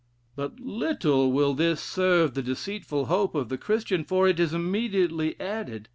[0.35, 5.39] But little will this serve the deceitful hope of the Christian, for it is immediately
[5.39, 5.89] added.